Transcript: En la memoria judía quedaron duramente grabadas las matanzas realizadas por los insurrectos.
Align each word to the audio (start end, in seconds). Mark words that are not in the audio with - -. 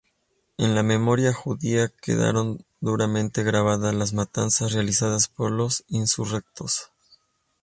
En 0.57 0.73
la 0.73 0.81
memoria 0.81 1.31
judía 1.31 1.93
quedaron 2.01 2.65
duramente 2.79 3.43
grabadas 3.43 3.93
las 3.93 4.13
matanzas 4.13 4.71
realizadas 4.73 5.27
por 5.27 5.51
los 5.51 5.83
insurrectos. 5.89 6.89